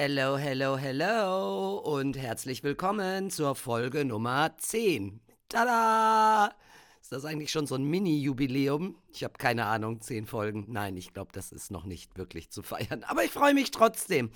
[0.00, 5.18] Hello, hello, hello und herzlich willkommen zur Folge Nummer 10.
[5.48, 6.54] Tada!
[7.02, 8.94] Ist das eigentlich schon so ein Mini-Jubiläum?
[9.12, 10.66] Ich habe keine Ahnung, 10 Folgen.
[10.68, 13.02] Nein, ich glaube, das ist noch nicht wirklich zu feiern.
[13.08, 14.30] Aber ich freue mich trotzdem.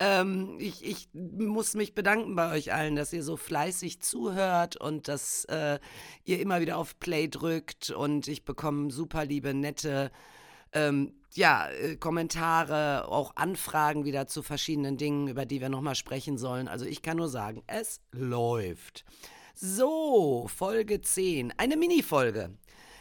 [0.00, 5.06] Ähm, ich, ich, muss mich bedanken bei euch allen, dass ihr so fleißig zuhört und
[5.06, 5.78] dass äh,
[6.24, 10.10] ihr immer wieder auf Play drückt und ich bekomme super liebe, nette
[10.72, 16.38] ähm, ja, äh, Kommentare, auch Anfragen wieder zu verschiedenen Dingen, über die wir nochmal sprechen
[16.38, 16.68] sollen.
[16.68, 19.04] Also ich kann nur sagen, es läuft.
[19.54, 22.50] So, Folge 10, eine Mini-Folge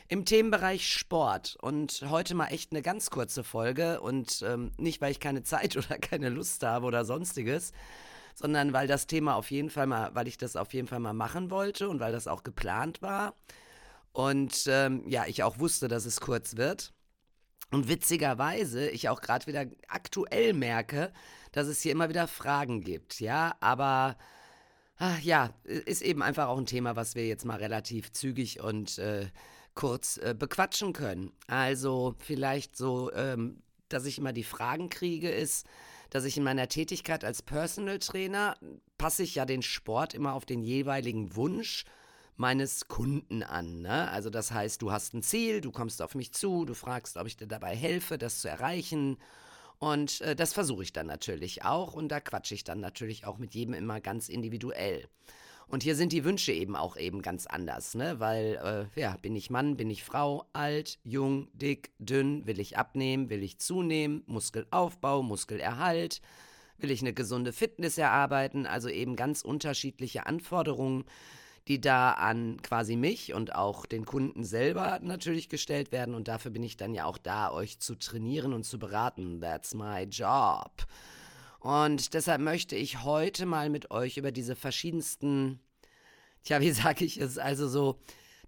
[0.08, 1.58] im Themenbereich Sport.
[1.62, 5.76] Und heute mal echt eine ganz kurze Folge und ähm, nicht, weil ich keine Zeit
[5.78, 7.72] oder keine Lust habe oder sonstiges,
[8.36, 11.14] sondern weil das Thema auf jeden Fall mal, weil ich das auf jeden Fall mal
[11.14, 13.34] machen wollte und weil das auch geplant war.
[14.12, 16.94] Und ähm, ja, ich auch wusste, dass es kurz wird.
[17.72, 21.12] Und witzigerweise, ich auch gerade wieder aktuell merke,
[21.52, 24.18] dass es hier immer wieder Fragen gibt, ja, aber
[24.98, 28.98] ach, ja, ist eben einfach auch ein Thema, was wir jetzt mal relativ zügig und
[28.98, 29.28] äh,
[29.74, 31.32] kurz äh, bequatschen können.
[31.48, 35.68] Also vielleicht so, ähm, dass ich immer die Fragen kriege, ist,
[36.10, 38.58] dass ich in meiner Tätigkeit als Personal Trainer
[38.98, 41.84] passe ich ja den Sport immer auf den jeweiligen Wunsch
[42.38, 43.82] meines Kunden an.
[43.82, 44.10] Ne?
[44.10, 47.28] Also das heißt, du hast ein Ziel, du kommst auf mich zu, du fragst, ob
[47.28, 49.18] ich dir dabei helfe, das zu erreichen.
[49.78, 53.38] Und äh, das versuche ich dann natürlich auch und da quatsche ich dann natürlich auch
[53.38, 55.08] mit jedem immer ganz individuell.
[55.68, 58.20] Und hier sind die Wünsche eben auch eben ganz anders, ne?
[58.20, 62.78] Weil, äh, ja, bin ich Mann, bin ich Frau, alt, jung, dick, dünn, will ich
[62.78, 66.22] abnehmen, will ich zunehmen, Muskelaufbau, Muskelerhalt,
[66.78, 71.06] will ich eine gesunde Fitness erarbeiten, also eben ganz unterschiedliche Anforderungen,
[71.68, 76.14] die da an quasi mich und auch den Kunden selber natürlich gestellt werden.
[76.14, 79.42] Und dafür bin ich dann ja auch da, euch zu trainieren und zu beraten.
[79.42, 80.86] That's my job.
[81.60, 85.60] Und deshalb möchte ich heute mal mit euch über diese verschiedensten,
[86.44, 88.00] tja, wie sage ich es, also so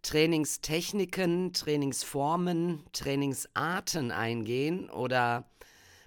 [0.03, 5.49] Trainingstechniken, Trainingsformen, Trainingsarten eingehen oder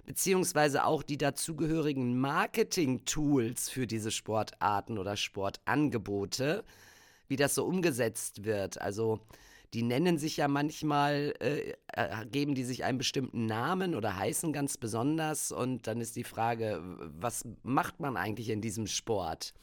[0.05, 6.63] beziehungsweise auch die dazugehörigen Marketing-Tools für diese Sportarten oder Sportangebote
[7.31, 8.81] wie das so umgesetzt wird.
[8.81, 9.21] Also
[9.73, 14.51] die nennen sich ja manchmal, äh, äh, geben die sich einen bestimmten Namen oder heißen
[14.51, 15.53] ganz besonders.
[15.53, 19.53] Und dann ist die Frage, was macht man eigentlich in diesem Sport?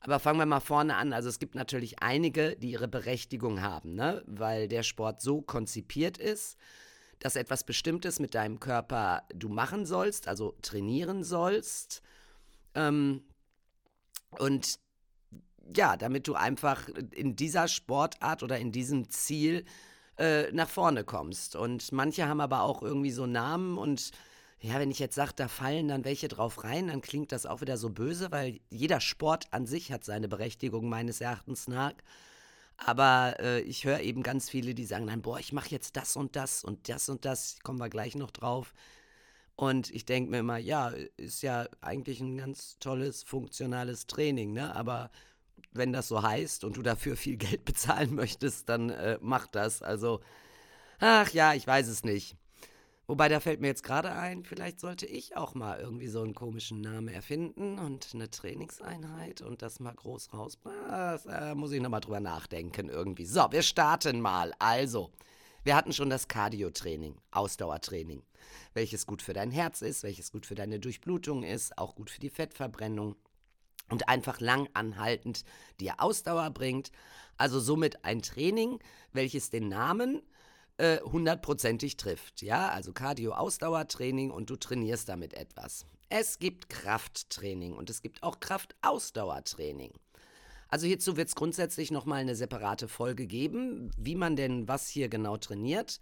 [0.00, 1.12] Aber fangen wir mal vorne an.
[1.12, 4.24] Also es gibt natürlich einige, die ihre Berechtigung haben, ne?
[4.26, 6.56] weil der Sport so konzipiert ist,
[7.20, 12.02] dass etwas Bestimmtes mit deinem Körper du machen sollst, also trainieren sollst.
[12.74, 13.22] Ähm,
[14.40, 14.80] und
[15.76, 19.64] ja, damit du einfach in dieser Sportart oder in diesem Ziel
[20.18, 21.56] äh, nach vorne kommst.
[21.56, 24.12] Und manche haben aber auch irgendwie so Namen und
[24.60, 27.60] ja, wenn ich jetzt sage, da fallen dann welche drauf rein, dann klingt das auch
[27.62, 31.94] wieder so böse, weil jeder Sport an sich hat seine Berechtigung meines Erachtens nach.
[32.76, 36.16] Aber äh, ich höre eben ganz viele, die sagen dann, boah, ich mache jetzt das
[36.16, 38.72] und das und das und das, kommen wir gleich noch drauf.
[39.56, 44.74] Und ich denke mir immer, ja, ist ja eigentlich ein ganz tolles, funktionales Training, ne?
[44.74, 45.10] Aber
[45.72, 49.82] wenn das so heißt und du dafür viel Geld bezahlen möchtest, dann äh, mach das.
[49.82, 50.20] Also,
[51.00, 52.36] ach ja, ich weiß es nicht.
[53.08, 56.34] Wobei, da fällt mir jetzt gerade ein, vielleicht sollte ich auch mal irgendwie so einen
[56.34, 60.88] komischen Namen erfinden und eine Trainingseinheit und das mal groß rausbringen.
[60.88, 63.26] Da muss ich nochmal drüber nachdenken irgendwie.
[63.26, 64.54] So, wir starten mal.
[64.60, 65.10] Also,
[65.64, 68.22] wir hatten schon das Cardio-Training, Ausdauertraining,
[68.72, 72.20] welches gut für dein Herz ist, welches gut für deine Durchblutung ist, auch gut für
[72.20, 73.16] die Fettverbrennung
[73.92, 75.44] und einfach lang anhaltend
[75.78, 76.90] dir Ausdauer bringt.
[77.36, 78.78] Also somit ein Training,
[79.12, 80.22] welches den Namen
[80.78, 82.40] äh, hundertprozentig trifft.
[82.40, 85.84] Ja, also Cardio-Ausdauertraining und du trainierst damit etwas.
[86.08, 89.92] Es gibt Krafttraining und es gibt auch Kraftausdauertraining.
[90.68, 95.10] Also hierzu wird es grundsätzlich nochmal eine separate Folge geben, wie man denn was hier
[95.10, 96.00] genau trainiert.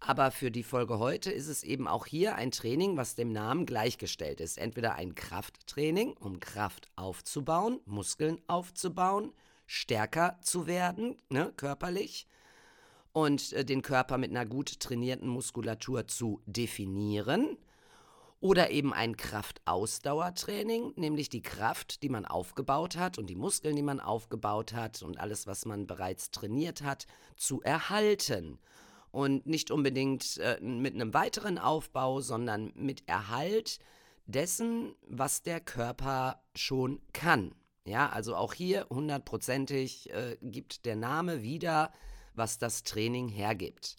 [0.00, 3.66] Aber für die Folge heute ist es eben auch hier ein Training, was dem Namen
[3.66, 4.56] gleichgestellt ist.
[4.56, 9.32] Entweder ein Krafttraining, um Kraft aufzubauen, Muskeln aufzubauen,
[9.66, 12.26] stärker zu werden, ne, körperlich,
[13.12, 17.58] und äh, den Körper mit einer gut trainierten Muskulatur zu definieren.
[18.40, 23.82] Oder eben ein Kraftausdauertraining, nämlich die Kraft, die man aufgebaut hat und die Muskeln, die
[23.82, 28.60] man aufgebaut hat und alles, was man bereits trainiert hat, zu erhalten
[29.10, 33.78] und nicht unbedingt äh, mit einem weiteren Aufbau, sondern mit Erhalt
[34.26, 37.54] dessen, was der Körper schon kann.
[37.84, 41.90] Ja, also auch hier hundertprozentig äh, gibt der Name wieder,
[42.34, 43.96] was das Training hergibt.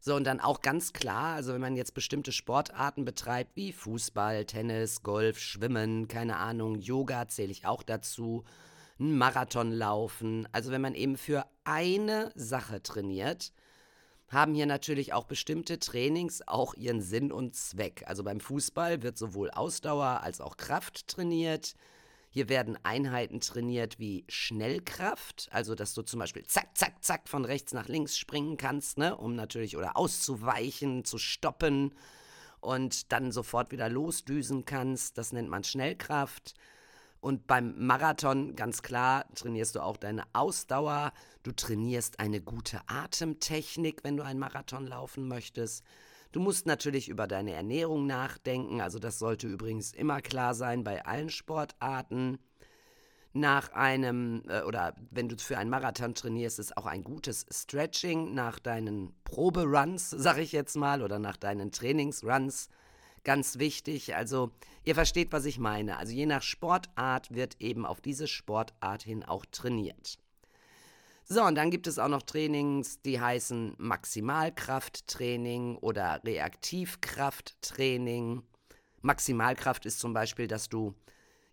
[0.00, 4.46] So, und dann auch ganz klar, also wenn man jetzt bestimmte Sportarten betreibt, wie Fußball,
[4.46, 8.44] Tennis, Golf, Schwimmen, keine Ahnung, Yoga zähle ich auch dazu,
[8.98, 10.48] einen Marathon laufen.
[10.52, 13.52] Also wenn man eben für eine Sache trainiert,
[14.28, 18.04] haben hier natürlich auch bestimmte Trainings auch ihren Sinn und Zweck.
[18.06, 21.74] Also beim Fußball wird sowohl Ausdauer als auch Kraft trainiert.
[22.30, 27.46] Hier werden Einheiten trainiert wie Schnellkraft, also dass du zum Beispiel zack, zack, zack von
[27.46, 31.94] rechts nach links springen kannst, ne, um natürlich oder auszuweichen, zu stoppen
[32.60, 35.16] und dann sofort wieder losdüsen kannst.
[35.16, 36.54] Das nennt man Schnellkraft.
[37.20, 41.12] Und beim Marathon, ganz klar, trainierst du auch deine Ausdauer.
[41.42, 45.84] Du trainierst eine gute Atemtechnik, wenn du einen Marathon laufen möchtest.
[46.30, 48.80] Du musst natürlich über deine Ernährung nachdenken.
[48.80, 52.38] Also das sollte übrigens immer klar sein bei allen Sportarten.
[53.32, 58.34] Nach einem, äh, oder wenn du für einen Marathon trainierst, ist auch ein gutes Stretching
[58.34, 62.68] nach deinen Proberuns, sag ich jetzt mal, oder nach deinen Trainingsruns
[63.28, 64.16] ganz wichtig.
[64.16, 64.50] Also
[64.84, 65.98] ihr versteht, was ich meine.
[65.98, 70.18] Also je nach Sportart wird eben auf diese Sportart hin auch trainiert.
[71.24, 78.44] So, und dann gibt es auch noch Trainings, die heißen Maximalkrafttraining oder Reaktivkrafttraining.
[79.02, 80.94] Maximalkraft ist zum Beispiel, dass du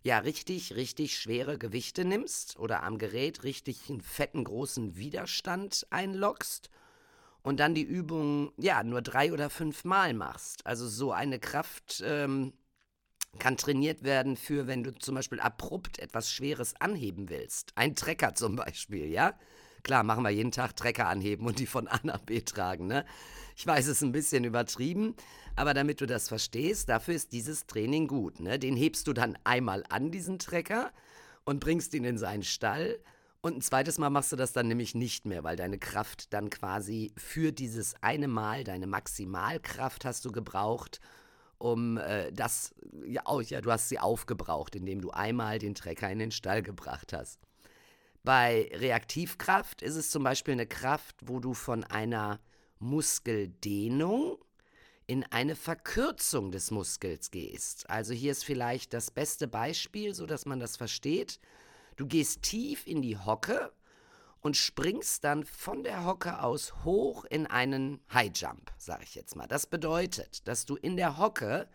[0.02, 6.70] ja richtig, richtig schwere Gewichte nimmst oder am Gerät richtig einen fetten großen Widerstand einlockst
[7.46, 10.66] und dann die Übung ja nur drei oder fünf Mal machst.
[10.66, 12.52] Also so eine Kraft ähm,
[13.38, 17.70] kann trainiert werden für, wenn du zum Beispiel abrupt etwas Schweres anheben willst.
[17.76, 19.38] Ein Trecker zum Beispiel, ja.
[19.84, 23.06] Klar, machen wir jeden Tag Trecker anheben und die von A nach B tragen, ne?
[23.54, 25.14] Ich weiß, es ist ein bisschen übertrieben,
[25.54, 28.58] aber damit du das verstehst, dafür ist dieses Training gut, ne?
[28.58, 30.92] Den hebst du dann einmal an, diesen Trecker,
[31.44, 32.98] und bringst ihn in seinen Stall
[33.46, 36.50] und ein zweites Mal machst du das dann nämlich nicht mehr, weil deine Kraft dann
[36.50, 41.00] quasi für dieses eine Mal, deine Maximalkraft hast du gebraucht,
[41.58, 42.74] um äh, das,
[43.06, 46.62] ja, oh, ja, du hast sie aufgebraucht, indem du einmal den Trecker in den Stall
[46.62, 47.40] gebracht hast.
[48.22, 52.40] Bei Reaktivkraft ist es zum Beispiel eine Kraft, wo du von einer
[52.80, 54.38] Muskeldehnung
[55.06, 57.88] in eine Verkürzung des Muskels gehst.
[57.88, 61.38] Also hier ist vielleicht das beste Beispiel, so dass man das versteht.
[61.96, 63.72] Du gehst tief in die Hocke
[64.40, 69.34] und springst dann von der Hocke aus hoch in einen High Jump, sage ich jetzt
[69.34, 69.46] mal.
[69.46, 71.68] Das bedeutet, dass du in der Hocke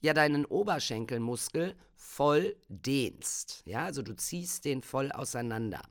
[0.00, 3.62] ja deinen Oberschenkelmuskel voll dehnst.
[3.66, 5.82] Ja, also du ziehst den voll auseinander.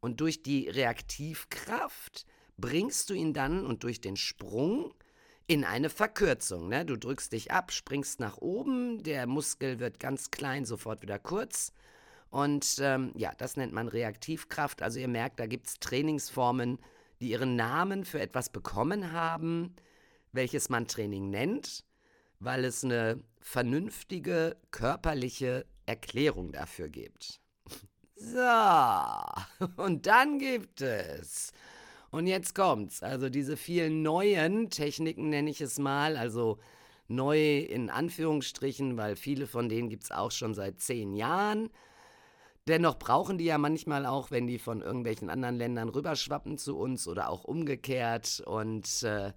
[0.00, 4.92] Und durch die Reaktivkraft bringst du ihn dann und durch den Sprung
[5.46, 6.68] in eine Verkürzung.
[6.68, 6.84] Ne?
[6.84, 11.72] Du drückst dich ab, springst nach oben, der Muskel wird ganz klein, sofort wieder kurz
[12.30, 14.82] und ähm, ja, das nennt man Reaktivkraft.
[14.82, 16.78] Also ihr merkt, da gibt es Trainingsformen,
[17.20, 19.74] die ihren Namen für etwas bekommen haben,
[20.32, 21.84] welches man Training nennt,
[22.38, 27.40] weil es eine vernünftige körperliche Erklärung dafür gibt.
[28.14, 28.38] So,
[29.76, 31.52] und dann gibt es.
[32.10, 33.02] Und jetzt kommt's.
[33.02, 36.58] Also diese vielen neuen Techniken nenne ich es mal, also
[37.06, 41.70] neu in Anführungsstrichen, weil viele von denen gibt es auch schon seit zehn Jahren.
[42.68, 47.08] Dennoch brauchen die ja manchmal auch, wenn die von irgendwelchen anderen Ländern rüberschwappen zu uns
[47.08, 48.42] oder auch umgekehrt.
[48.44, 49.32] Und äh,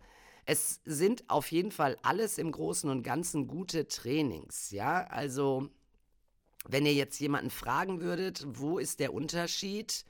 [0.46, 4.72] es sind auf jeden Fall alles im Großen und Ganzen gute Trainings.
[4.72, 5.70] Ja, also
[6.68, 10.04] wenn ihr jetzt jemanden fragen würdet, wo ist der Unterschied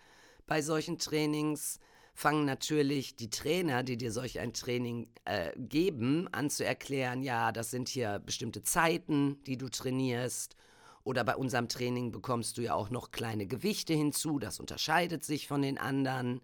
[0.48, 1.80] bei solchen Trainings,
[2.16, 7.52] fangen natürlich die Trainer, die dir solch ein Training äh, geben, an zu erklären, ja,
[7.52, 10.56] das sind hier bestimmte Zeiten, die du trainierst
[11.04, 15.48] oder bei unserem Training bekommst du ja auch noch kleine Gewichte hinzu, das unterscheidet sich
[15.48, 16.42] von den anderen.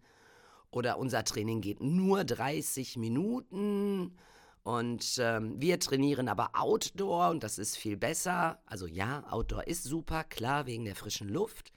[0.71, 4.17] Oder unser Training geht nur 30 Minuten.
[4.63, 8.59] Und ähm, wir trainieren aber Outdoor und das ist viel besser.
[8.65, 11.71] Also ja, Outdoor ist super, klar, wegen der frischen Luft.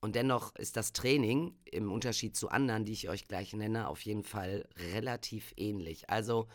[0.00, 4.02] Und dennoch ist das Training im Unterschied zu anderen, die ich euch gleich nenne, auf
[4.02, 6.10] jeden Fall relativ ähnlich.
[6.10, 6.48] Also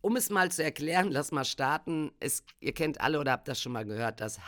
[0.00, 2.12] um es mal zu erklären, lass mal starten.
[2.20, 4.40] Es, ihr kennt alle oder habt das schon mal gehört, das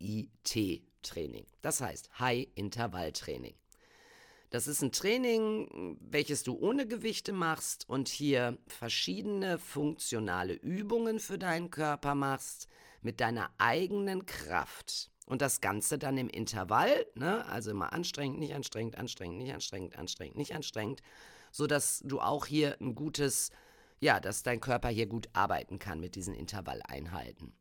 [0.00, 1.46] HIT-Training.
[1.60, 3.54] Das heißt High-Intervall-Training.
[4.50, 11.38] Das ist ein Training, welches du ohne Gewichte machst und hier verschiedene funktionale Übungen für
[11.38, 12.66] deinen Körper machst
[13.02, 15.10] mit deiner eigenen Kraft.
[15.26, 17.44] Und das Ganze dann im Intervall, ne?
[17.46, 21.02] also immer anstrengend, nicht anstrengend, anstrengend, nicht anstrengend, anstrengend, nicht anstrengend,
[21.52, 23.50] sodass du auch hier ein gutes
[24.00, 27.52] ja, dass dein Körper hier gut arbeiten kann mit diesen Intervalleinheiten.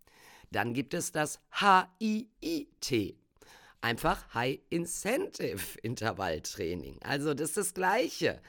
[0.51, 3.17] Dann gibt es das HIIT.
[3.81, 6.99] Einfach High Incentive Intervalltraining.
[7.03, 8.41] Also das ist das Gleiche.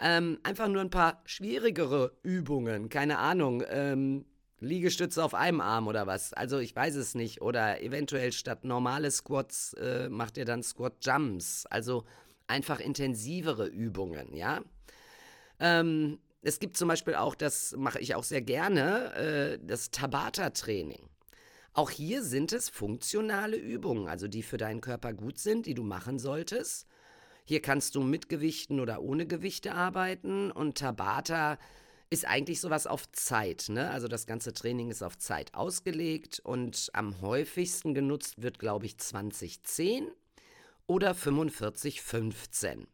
[0.00, 3.62] Ähm, einfach nur ein paar schwierigere Übungen, keine Ahnung.
[3.68, 4.26] Ähm,
[4.60, 6.32] Liegestütze auf einem Arm oder was.
[6.32, 7.42] Also ich weiß es nicht.
[7.42, 11.66] Oder eventuell statt normale Squats äh, macht ihr dann Squat Jumps.
[11.66, 12.04] Also
[12.46, 14.62] einfach intensivere Übungen, ja.
[15.60, 21.08] Ähm, es gibt zum Beispiel auch, das mache ich auch sehr gerne, äh, das Tabata-Training.
[21.72, 25.82] Auch hier sind es funktionale Übungen, also die für deinen Körper gut sind, die du
[25.82, 26.86] machen solltest.
[27.44, 31.58] Hier kannst du mit Gewichten oder ohne Gewichte arbeiten und Tabata
[32.10, 33.66] ist eigentlich sowas auf Zeit.
[33.68, 33.90] Ne?
[33.90, 38.98] Also das ganze Training ist auf Zeit ausgelegt und am häufigsten genutzt wird, glaube ich,
[38.98, 40.08] 2010
[40.86, 42.86] oder 4515.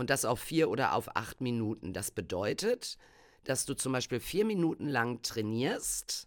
[0.00, 1.92] Und das auf vier oder auf acht Minuten.
[1.92, 2.96] Das bedeutet,
[3.44, 6.26] dass du zum Beispiel vier Minuten lang trainierst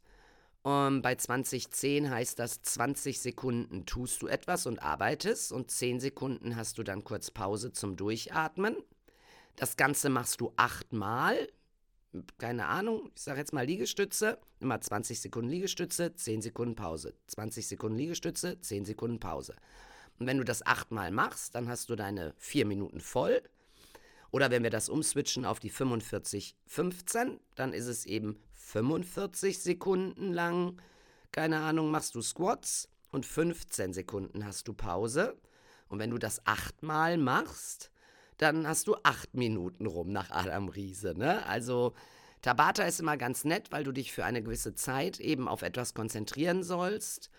[0.63, 6.55] um, bei 2010 heißt das 20 Sekunden tust du etwas und arbeitest und 10 Sekunden
[6.55, 8.77] hast du dann kurz Pause zum Durchatmen.
[9.57, 11.49] Das Ganze machst du achtmal.
[12.37, 14.39] Keine Ahnung, ich sage jetzt mal Liegestütze.
[14.61, 17.13] Immer 20 Sekunden Liegestütze, 10 Sekunden Pause.
[17.27, 19.55] 20 Sekunden Liegestütze, 10 Sekunden Pause.
[20.17, 23.41] Und wenn du das achtmal machst, dann hast du deine 4 Minuten voll.
[24.33, 30.33] Oder wenn wir das umswitchen auf die 45, 15, dann ist es eben 45 Sekunden
[30.33, 30.81] lang,
[31.31, 35.37] keine Ahnung, machst du Squats und 15 Sekunden hast du Pause.
[35.87, 37.91] Und wenn du das achtmal machst,
[38.37, 41.13] dann hast du acht Minuten rum nach Adam Riese.
[41.15, 41.45] Ne?
[41.45, 41.93] Also
[42.41, 45.93] Tabata ist immer ganz nett, weil du dich für eine gewisse Zeit eben auf etwas
[45.93, 47.29] konzentrieren sollst.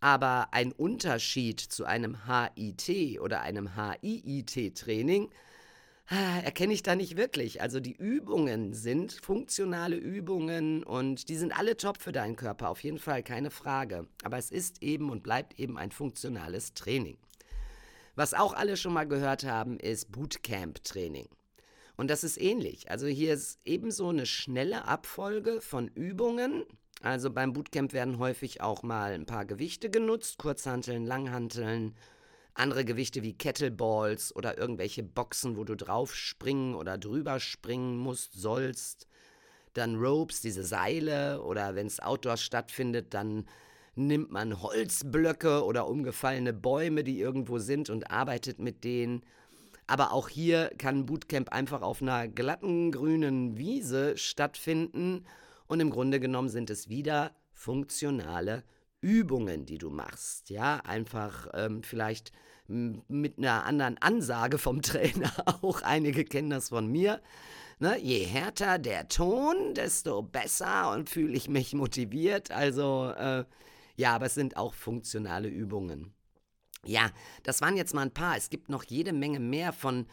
[0.00, 5.51] Aber ein Unterschied zu einem HIT oder einem HIIT-Training Ah,
[6.06, 7.62] erkenne ich da nicht wirklich.
[7.62, 12.82] Also die Übungen sind funktionale Übungen und die sind alle top für deinen Körper, auf
[12.82, 14.06] jeden Fall, keine Frage.
[14.24, 17.16] Aber es ist eben und bleibt eben ein funktionales Training.
[18.14, 21.28] Was auch alle schon mal gehört haben, ist Bootcamp-Training.
[21.96, 22.90] Und das ist ähnlich.
[22.90, 26.64] Also hier ist ebenso eine schnelle Abfolge von Übungen.
[27.00, 31.94] Also beim Bootcamp werden häufig auch mal ein paar Gewichte genutzt, Kurzhanteln, Langhanteln,
[32.54, 38.34] andere Gewichte wie Kettleballs oder irgendwelche Boxen, wo du drauf springen oder drüber springen musst,
[38.34, 39.08] sollst.
[39.74, 43.46] Dann Ropes, diese Seile oder wenn es outdoor stattfindet, dann
[43.94, 49.22] nimmt man Holzblöcke oder umgefallene Bäume, die irgendwo sind und arbeitet mit denen.
[49.86, 55.26] Aber auch hier kann Bootcamp einfach auf einer glatten grünen Wiese stattfinden
[55.66, 58.62] und im Grunde genommen sind es wieder funktionale
[59.02, 60.48] Übungen, die du machst.
[60.48, 62.32] Ja, einfach ähm, vielleicht
[62.66, 65.32] mit einer anderen Ansage vom Trainer
[65.62, 65.82] auch.
[65.82, 67.20] Einige kennen das von mir.
[67.78, 72.50] Ne, je härter der Ton, desto besser und fühle ich mich motiviert.
[72.52, 73.44] Also äh,
[73.96, 76.14] ja, aber es sind auch funktionale Übungen.
[76.84, 77.10] Ja,
[77.42, 78.36] das waren jetzt mal ein paar.
[78.36, 80.06] Es gibt noch jede Menge mehr von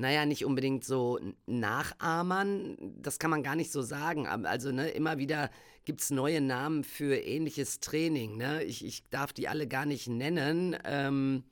[0.00, 4.26] naja, nicht unbedingt so Nachahmern, das kann man gar nicht so sagen.
[4.26, 5.50] Also ne, immer wieder
[5.84, 8.38] gibt es neue Namen für ähnliches Training.
[8.38, 8.64] Ne?
[8.64, 10.74] Ich, ich darf die alle gar nicht nennen.
[10.84, 11.44] Ähm,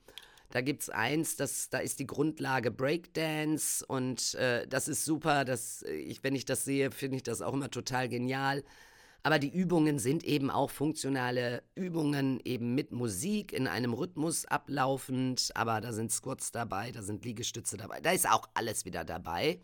[0.49, 5.45] da gibt es eins, das, da ist die Grundlage Breakdance und äh, das ist super.
[5.45, 8.63] Das, ich, wenn ich das sehe, finde ich das auch immer total genial.
[9.23, 15.51] Aber die Übungen sind eben auch funktionale Übungen, eben mit Musik in einem Rhythmus ablaufend.
[15.55, 19.59] Aber da sind Squats dabei, da sind Liegestütze dabei, da ist auch alles wieder dabei.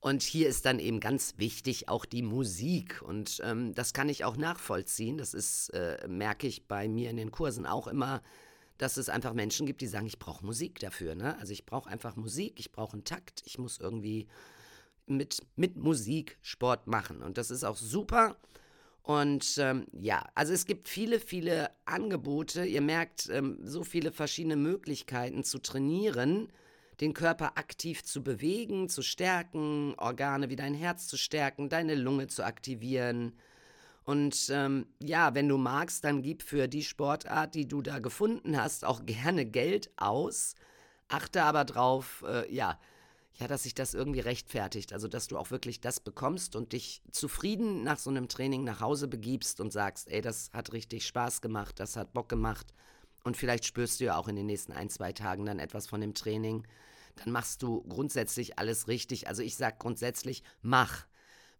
[0.00, 3.02] Und hier ist dann eben ganz wichtig auch die Musik.
[3.02, 5.16] Und ähm, das kann ich auch nachvollziehen.
[5.16, 8.22] Das ist, äh, merke ich bei mir in den Kursen auch immer,
[8.78, 11.14] dass es einfach Menschen gibt, die sagen, ich brauche Musik dafür.
[11.14, 11.36] Ne?
[11.38, 14.28] Also ich brauche einfach Musik, ich brauche einen Takt, ich muss irgendwie
[15.06, 17.22] mit, mit Musik Sport machen.
[17.22, 18.36] Und das ist auch super.
[19.02, 22.64] Und ähm, ja, also es gibt viele, viele Angebote.
[22.64, 26.48] Ihr merkt, ähm, so viele verschiedene Möglichkeiten zu trainieren,
[27.00, 32.26] den Körper aktiv zu bewegen, zu stärken, Organe wie dein Herz zu stärken, deine Lunge
[32.26, 33.34] zu aktivieren.
[34.04, 38.60] Und ähm, ja, wenn du magst, dann gib für die Sportart, die du da gefunden
[38.60, 40.54] hast, auch gerne Geld aus.
[41.08, 42.78] Achte aber drauf, äh, ja,
[43.38, 44.92] ja, dass sich das irgendwie rechtfertigt.
[44.92, 48.80] Also, dass du auch wirklich das bekommst und dich zufrieden nach so einem Training nach
[48.80, 52.72] Hause begibst und sagst, ey, das hat richtig Spaß gemacht, das hat Bock gemacht.
[53.24, 56.00] Und vielleicht spürst du ja auch in den nächsten ein, zwei Tagen dann etwas von
[56.00, 56.66] dem Training.
[57.16, 59.28] Dann machst du grundsätzlich alles richtig.
[59.28, 61.06] Also ich sage grundsätzlich, mach,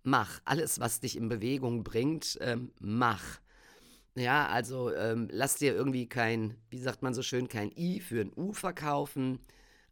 [0.03, 0.41] mach.
[0.45, 3.41] Alles, was dich in Bewegung bringt, ähm, mach.
[4.15, 8.23] Ja, also ähm, lass dir irgendwie kein, wie sagt man so schön, kein I für
[8.23, 9.41] ein U verkaufen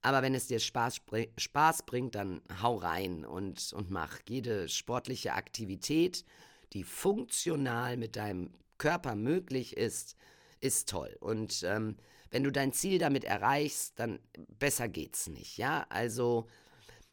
[0.05, 1.01] aber wenn es dir Spaß,
[1.39, 4.19] Spaß bringt, dann hau rein und, und mach.
[4.29, 6.27] Jede sportliche Aktivität,
[6.75, 10.15] die funktional mit deinem Körper möglich ist,
[10.61, 11.17] ist toll.
[11.21, 11.97] Und ähm,
[12.31, 14.19] wenn du dein Ziel damit erreichst, dann
[14.59, 15.57] besser geht's nicht.
[15.57, 16.49] Ja, also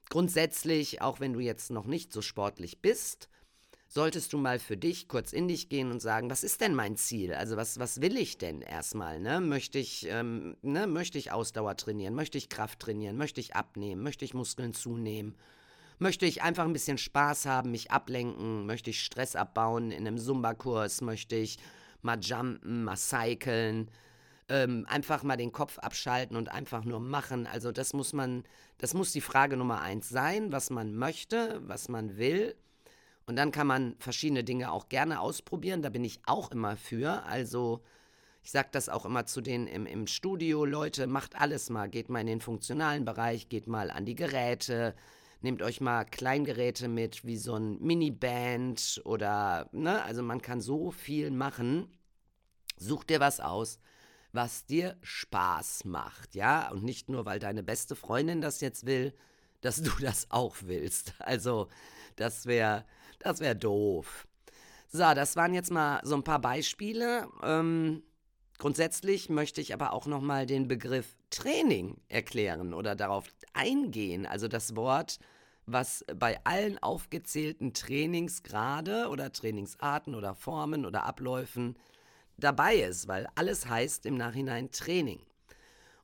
[0.10, 3.30] grundsätzlich, auch wenn du jetzt noch nicht so sportlich bist,
[3.94, 6.96] solltest du mal für dich kurz in dich gehen und sagen, was ist denn mein
[6.96, 7.34] Ziel?
[7.34, 9.20] Also was, was will ich denn erstmal?
[9.20, 9.42] Ne?
[9.42, 10.88] Möchte, ich, ähm, ne?
[10.88, 12.16] möchte ich Ausdauer trainieren?
[12.16, 13.18] Möchte ich Kraft trainieren?
[13.18, 14.02] Möchte ich abnehmen?
[14.02, 15.36] Möchte ich Muskeln zunehmen?
[16.00, 18.66] Möchte ich einfach ein bisschen Spaß haben, mich ablenken?
[18.66, 21.02] Möchte ich Stress abbauen in einem Zumba-Kurs?
[21.02, 21.60] Möchte ich
[22.02, 23.92] mal jumpen, mal cyclen?
[24.48, 27.46] Ähm, einfach mal den Kopf abschalten und einfach nur machen.
[27.46, 28.46] Also das muss man,
[28.78, 32.56] das muss die Frage Nummer eins sein, was man möchte, was man will.
[33.32, 35.82] Und dann kann man verschiedene Dinge auch gerne ausprobieren.
[35.82, 37.24] Da bin ich auch immer für.
[37.24, 37.82] Also
[38.44, 41.88] ich sage das auch immer zu denen im, im Studio, Leute, macht alles mal.
[41.88, 44.96] Geht mal in den funktionalen Bereich, geht mal an die Geräte,
[45.40, 50.92] nehmt euch mal Kleingeräte mit, wie so ein Miniband oder, ne, also man kann so
[50.92, 51.88] viel machen.
[52.76, 53.80] Such dir was aus,
[54.34, 59.14] was dir Spaß macht, ja, und nicht nur, weil deine beste Freundin das jetzt will,
[59.62, 61.14] dass du das auch willst.
[61.20, 61.70] Also,
[62.18, 62.84] das wäre
[63.24, 64.28] das wäre doof.
[64.88, 67.28] So, das waren jetzt mal so ein paar Beispiele.
[67.44, 68.04] Ähm,
[68.58, 74.26] grundsätzlich möchte ich aber auch noch mal den Begriff Training erklären oder darauf eingehen.
[74.26, 75.20] Also das Wort,
[75.66, 81.78] was bei allen aufgezählten Trainingsgrade oder Trainingsarten oder Formen oder Abläufen
[82.38, 85.22] dabei ist, weil alles heißt im Nachhinein Training.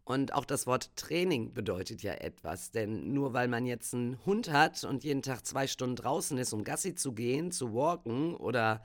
[0.08, 4.50] Und auch das Wort Training bedeutet ja etwas, denn nur weil man jetzt einen Hund
[4.50, 8.82] hat und jeden Tag zwei Stunden draußen ist, um Gassi zu gehen, zu walken, oder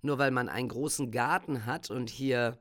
[0.00, 2.56] nur weil man einen großen Garten hat und hier,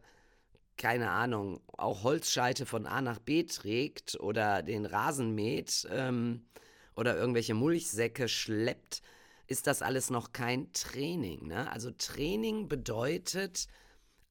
[0.76, 6.48] keine Ahnung, auch Holzscheite von A nach B trägt oder den Rasen mäht ähm,
[6.96, 9.04] oder irgendwelche Mulchsäcke schleppt,
[9.46, 11.46] ist das alles noch kein Training.
[11.46, 11.72] Ne?
[11.72, 13.68] Also Training bedeutet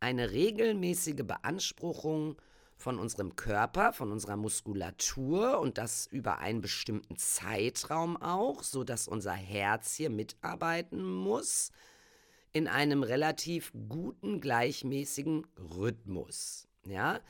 [0.00, 2.40] eine regelmäßige Beanspruchung
[2.78, 9.08] von unserem Körper, von unserer Muskulatur und das über einen bestimmten Zeitraum auch, so dass
[9.08, 11.72] unser Herz hier mitarbeiten muss
[12.52, 15.44] in einem relativ guten gleichmäßigen
[15.76, 16.68] Rhythmus.
[16.86, 17.20] Ja?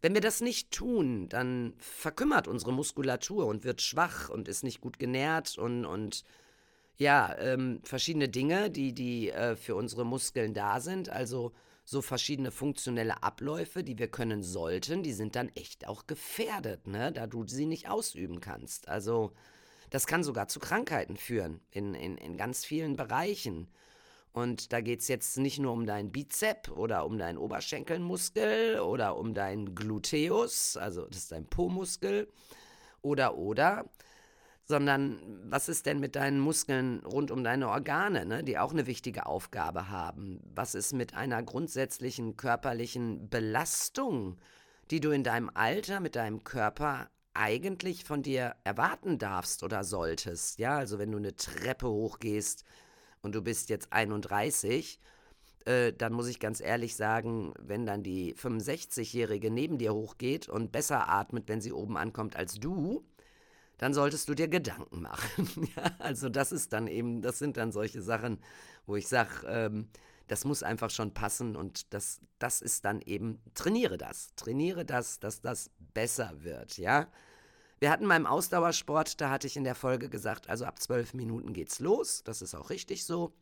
[0.00, 4.80] Wenn wir das nicht tun, dann verkümmert unsere Muskulatur und wird schwach und ist nicht
[4.80, 6.24] gut genährt und, und
[6.96, 11.10] ja, ähm, verschiedene Dinge, die, die äh, für unsere Muskeln da sind.
[11.10, 11.52] Also
[11.84, 17.12] so verschiedene funktionelle Abläufe, die wir können sollten, die sind dann echt auch gefährdet, ne?
[17.12, 18.88] da du sie nicht ausüben kannst.
[18.88, 19.32] Also
[19.90, 23.68] das kann sogar zu Krankheiten führen in, in, in ganz vielen Bereichen.
[24.32, 29.16] Und da geht es jetzt nicht nur um deinen Bizep oder um deinen Oberschenkelmuskel oder
[29.16, 32.32] um deinen Gluteus, also das ist dein Po-Muskel,
[33.00, 33.84] oder oder,
[34.64, 38.86] sondern was ist denn mit deinen Muskeln rund um deine Organe, ne, die auch eine
[38.86, 40.40] wichtige Aufgabe haben?
[40.54, 44.38] Was ist mit einer grundsätzlichen körperlichen Belastung,
[44.90, 50.58] die du in deinem Alter mit deinem Körper eigentlich von dir erwarten darfst oder solltest?
[50.58, 52.64] Ja, also wenn du eine Treppe hochgehst
[53.20, 54.98] und du bist jetzt 31,
[55.66, 60.72] äh, dann muss ich ganz ehrlich sagen, wenn dann die 65-Jährige neben dir hochgeht und
[60.72, 63.04] besser atmet, wenn sie oben ankommt als du,
[63.78, 65.48] dann solltest du dir Gedanken machen.
[65.76, 68.38] ja, also das ist dann eben, das sind dann solche Sachen,
[68.86, 69.88] wo ich sage, ähm,
[70.28, 75.20] das muss einfach schon passen und das, das ist dann eben, trainiere das, trainiere das,
[75.20, 77.08] dass das besser wird, ja.
[77.80, 81.52] Wir hatten beim Ausdauersport, da hatte ich in der Folge gesagt, also ab zwölf Minuten
[81.52, 83.34] geht's los, das ist auch richtig so.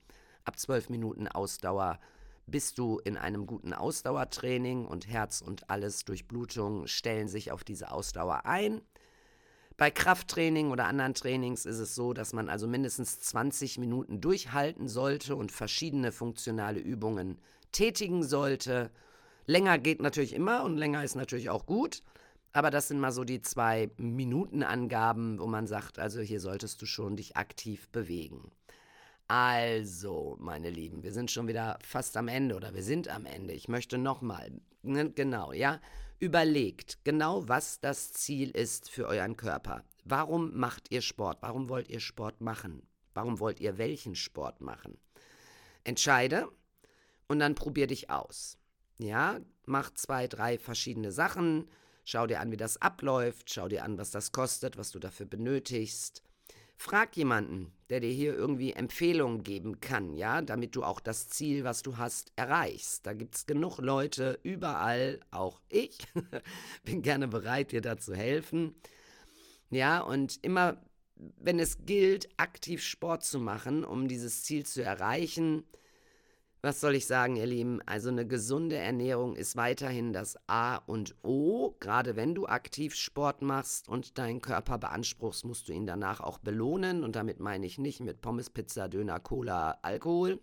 [0.45, 2.01] Ab zwölf Minuten Ausdauer
[2.47, 7.92] bist du in einem guten Ausdauertraining und Herz und alles Durchblutung stellen sich auf diese
[7.92, 8.81] Ausdauer ein.
[9.77, 14.89] Bei Krafttraining oder anderen Trainings ist es so, dass man also mindestens 20 Minuten durchhalten
[14.89, 17.39] sollte und verschiedene funktionale Übungen
[17.73, 18.91] tätigen sollte.
[19.47, 22.03] Länger geht natürlich immer und länger ist natürlich auch gut.
[22.53, 26.87] Aber das sind mal so die zwei Minutenangaben, wo man sagt, also hier solltest du
[26.87, 28.53] schon dich aktiv bewegen.
[29.27, 33.55] Also, meine Lieben, wir sind schon wieder fast am Ende oder wir sind am Ende.
[33.55, 35.81] Ich möchte nochmal, ne, genau, ja,
[36.23, 39.83] Überlegt genau, was das Ziel ist für euren Körper.
[40.05, 41.39] Warum macht ihr Sport?
[41.41, 42.87] Warum wollt ihr Sport machen?
[43.13, 44.99] Warum wollt ihr welchen Sport machen?
[45.83, 46.47] Entscheide
[47.27, 48.57] und dann probier dich aus.
[48.99, 51.69] Ja, mach zwei, drei verschiedene Sachen.
[52.05, 53.51] Schau dir an, wie das abläuft.
[53.51, 56.23] Schau dir an, was das kostet, was du dafür benötigst.
[56.77, 61.63] Frag jemanden, der dir hier irgendwie Empfehlungen geben kann, ja, damit du auch das Ziel,
[61.63, 63.07] was du hast, erreichst.
[63.07, 65.99] Da gibt es genug Leute überall, auch ich
[66.85, 68.75] bin gerne bereit, dir da zu helfen.
[69.69, 70.81] Ja, und immer,
[71.17, 75.63] wenn es gilt, aktiv Sport zu machen, um dieses Ziel zu erreichen,
[76.64, 77.83] Was soll ich sagen, ihr Lieben?
[77.87, 81.75] Also eine gesunde Ernährung ist weiterhin das A und O.
[81.81, 86.38] Gerade wenn du aktiv Sport machst und deinen Körper beanspruchst, musst du ihn danach auch
[86.38, 87.03] belohnen.
[87.03, 90.40] Und damit meine ich nicht mit Pommes, Pizza, Döner, Cola, Alkohol,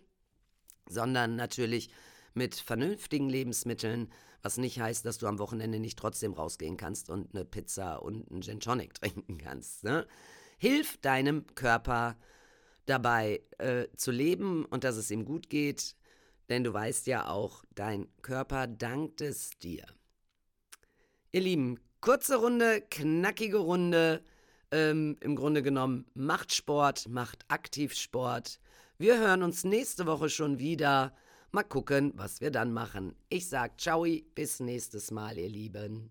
[0.90, 1.88] sondern natürlich
[2.34, 7.34] mit vernünftigen Lebensmitteln, was nicht heißt, dass du am Wochenende nicht trotzdem rausgehen kannst und
[7.34, 9.84] eine Pizza und einen Gin Tonic trinken kannst.
[9.84, 10.06] Ne?
[10.58, 12.18] Hilf deinem Körper
[12.84, 15.96] dabei äh, zu leben und dass es ihm gut geht
[16.50, 19.86] denn du weißt ja auch, dein Körper dankt es dir.
[21.32, 24.22] Ihr Lieben, kurze Runde, knackige Runde.
[24.72, 28.60] Ähm, Im Grunde genommen, macht Sport, macht aktiv Sport.
[28.98, 31.14] Wir hören uns nächste Woche schon wieder.
[31.52, 33.14] Mal gucken, was wir dann machen.
[33.28, 36.10] Ich sag ciao, bis nächstes Mal, ihr Lieben.